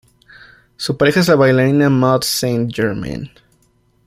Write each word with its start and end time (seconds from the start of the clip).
Su 0.77 0.97
pareja 0.97 1.19
es 1.19 1.27
la 1.27 1.35
bailarina 1.35 1.87
Maud 1.91 2.23
St-Germain. 2.23 3.29